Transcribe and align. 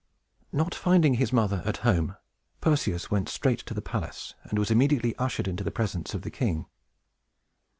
Not 0.51 0.73
finding 0.73 1.13
his 1.13 1.31
mother 1.31 1.61
at 1.63 1.77
home, 1.85 2.17
Perseus 2.59 3.11
went 3.11 3.29
straight 3.29 3.59
to 3.67 3.75
the 3.75 3.83
palace, 3.83 4.33
and 4.45 4.57
was 4.57 4.71
immediately 4.71 5.15
ushered 5.17 5.47
into 5.47 5.63
the 5.63 5.69
presence 5.69 6.15
of 6.15 6.23
the 6.23 6.31
king. 6.31 6.65